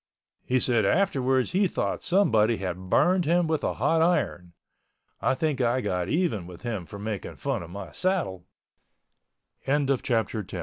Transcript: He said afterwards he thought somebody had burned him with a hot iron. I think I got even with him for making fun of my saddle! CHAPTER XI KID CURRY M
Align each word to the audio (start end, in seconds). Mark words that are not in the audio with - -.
He 0.43 0.59
said 0.59 0.83
afterwards 0.83 1.51
he 1.51 1.67
thought 1.67 2.01
somebody 2.01 2.57
had 2.57 2.89
burned 2.89 3.25
him 3.25 3.45
with 3.45 3.63
a 3.63 3.75
hot 3.75 4.01
iron. 4.01 4.53
I 5.21 5.35
think 5.35 5.61
I 5.61 5.79
got 5.79 6.09
even 6.09 6.47
with 6.47 6.63
him 6.63 6.87
for 6.87 6.97
making 6.97 7.35
fun 7.35 7.61
of 7.61 7.69
my 7.69 7.91
saddle! 7.91 8.47
CHAPTER 9.63 9.79
XI 9.79 10.07
KID 10.07 10.47
CURRY 10.47 10.59
M 10.59 10.59